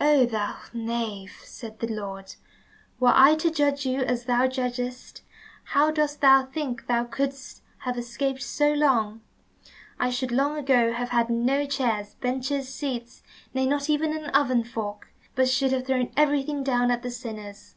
"Oh, 0.00 0.24
thou 0.24 0.56
knave," 0.72 1.42
said 1.44 1.78
the 1.80 1.86
Lord, 1.86 2.36
"were 2.98 3.12
I 3.14 3.34
to 3.34 3.50
judge 3.50 3.86
as 3.86 4.24
thou 4.24 4.46
judgest, 4.46 5.20
how 5.62 5.90
dost 5.90 6.22
thou 6.22 6.44
think 6.46 6.86
thou 6.86 7.04
couldst 7.04 7.62
have 7.80 7.98
escaped 7.98 8.42
so 8.42 8.72
long? 8.72 9.20
I 10.00 10.08
should 10.08 10.32
long 10.32 10.56
ago 10.56 10.94
have 10.94 11.10
had 11.10 11.28
no 11.28 11.66
chairs, 11.66 12.14
benches, 12.14 12.72
seats, 12.74 13.22
nay, 13.52 13.66
not 13.66 13.90
even 13.90 14.16
an 14.16 14.30
oven 14.30 14.64
fork, 14.64 15.12
but 15.34 15.50
should 15.50 15.72
have 15.72 15.86
thrown 15.86 16.10
everything 16.16 16.62
down 16.64 16.90
at 16.90 17.02
the 17.02 17.10
sinners. 17.10 17.74